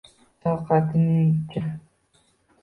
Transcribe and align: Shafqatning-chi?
Shafqatning-chi? 0.43 1.63